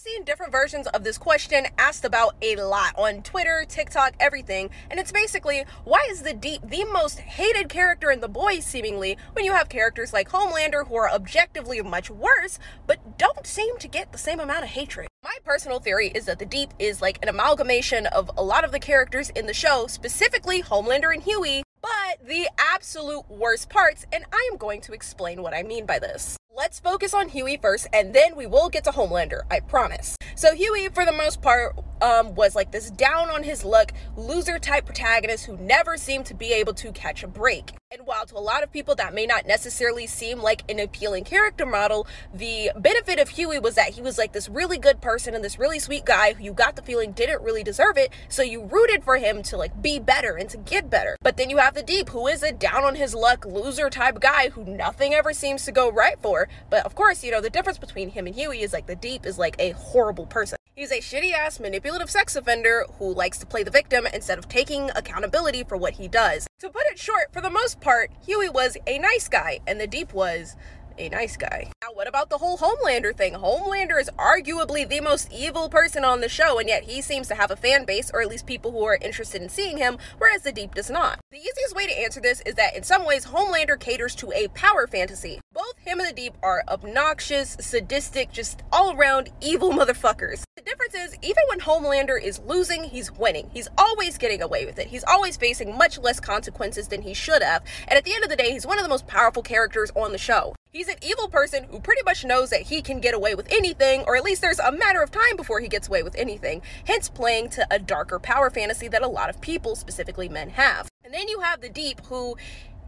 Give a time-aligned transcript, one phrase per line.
[0.00, 4.70] seen different versions of this question asked about a lot on Twitter, TikTok, everything.
[4.90, 9.18] And it's basically why is the Deep the most hated character in The Boys, seemingly,
[9.34, 13.88] when you have characters like Homelander who are objectively much worse, but don't seem to
[13.88, 15.06] get the same amount of hatred?
[15.22, 18.72] My personal theory is that the Deep is like an amalgamation of a lot of
[18.72, 24.24] the characters in the show, specifically Homelander and Hughie, but the absolute worst parts, and
[24.32, 26.39] I am going to explain what I mean by this.
[26.60, 30.14] Let's focus on Hughie first, and then we will get to Homelander, I promise.
[30.36, 34.58] So, Hughie, for the most part, um, was like this down on his luck, loser
[34.58, 37.72] type protagonist who never seemed to be able to catch a break.
[38.00, 41.24] And while to a lot of people that may not necessarily seem like an appealing
[41.24, 45.34] character model, the benefit of Hughie was that he was like this really good person
[45.34, 48.42] and this really sweet guy who you got the feeling didn't really deserve it, so
[48.42, 51.14] you rooted for him to like be better and to get better.
[51.20, 54.18] But then you have the Deep, who is a down on his luck loser type
[54.18, 56.48] guy who nothing ever seems to go right for.
[56.70, 59.26] But of course, you know, the difference between him and Hughie is like the Deep
[59.26, 60.59] is like a horrible person.
[60.80, 64.48] He's a shitty ass manipulative sex offender who likes to play the victim instead of
[64.48, 66.46] taking accountability for what he does.
[66.60, 69.86] To put it short, for the most part, Hughie was a nice guy, and the
[69.86, 70.56] Deep was
[71.00, 71.70] a nice guy.
[71.80, 73.34] Now, what about the whole Homelander thing?
[73.34, 77.34] Homelander is arguably the most evil person on the show, and yet he seems to
[77.34, 80.42] have a fan base, or at least people who are interested in seeing him, whereas
[80.42, 81.18] the Deep does not.
[81.30, 84.48] The easiest way to answer this is that in some ways, Homelander caters to a
[84.48, 85.40] power fantasy.
[85.52, 90.42] Both him and the Deep are obnoxious, sadistic, just all around evil motherfuckers.
[90.56, 93.48] The difference is, even when Homelander is losing, he's winning.
[93.54, 94.88] He's always getting away with it.
[94.88, 97.64] He's always facing much less consequences than he should have.
[97.88, 100.12] And at the end of the day, he's one of the most powerful characters on
[100.12, 100.54] the show.
[100.72, 104.04] He's an evil person who pretty much knows that he can get away with anything,
[104.06, 107.08] or at least there's a matter of time before he gets away with anything, hence
[107.08, 110.88] playing to a darker power fantasy that a lot of people, specifically men, have.
[111.04, 112.36] And then you have the Deep, who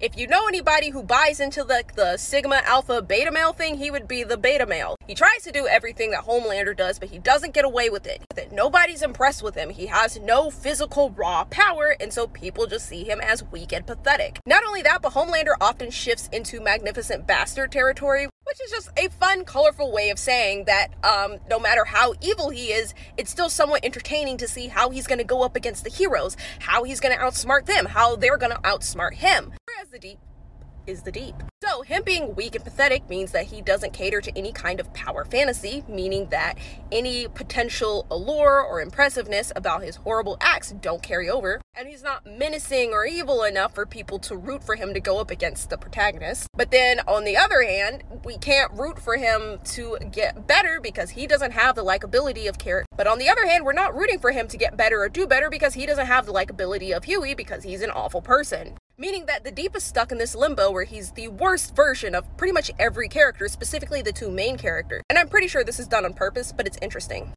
[0.02, 3.88] if you know anybody who buys into the, the Sigma Alpha Beta male thing, he
[3.88, 4.96] would be the beta male.
[5.06, 8.20] He tries to do everything that Homelander does, but he doesn't get away with it.
[8.34, 9.70] That nobody's impressed with him.
[9.70, 13.86] He has no physical raw power, and so people just see him as weak and
[13.86, 14.40] pathetic.
[14.44, 19.08] Not only that, but Homelander often shifts into magnificent bastard territory, which is just a
[19.08, 23.48] fun, colorful way of saying that um, no matter how evil he is, it's still
[23.48, 26.98] somewhat entertaining to see how he's going to go up against the heroes, how he's
[26.98, 29.52] going to outsmart them, how they're going to outsmart him.
[29.92, 30.18] The deep
[30.86, 31.34] is the deep.
[31.62, 34.90] So, him being weak and pathetic means that he doesn't cater to any kind of
[34.94, 36.56] power fantasy, meaning that
[36.90, 41.60] any potential allure or impressiveness about his horrible acts don't carry over.
[41.74, 45.20] And he's not menacing or evil enough for people to root for him to go
[45.20, 46.48] up against the protagonist.
[46.54, 51.10] But then, on the other hand, we can't root for him to get better because
[51.10, 52.88] he doesn't have the likability of character.
[52.96, 55.26] But on the other hand, we're not rooting for him to get better or do
[55.26, 59.26] better because he doesn't have the likability of Hughie because he's an awful person meaning
[59.26, 62.52] that the Deep is stuck in this limbo where he's the worst version of pretty
[62.52, 65.02] much every character, specifically the two main characters.
[65.10, 67.32] And I'm pretty sure this is done on purpose, but it's interesting.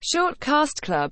[0.00, 1.10] Short Cast Club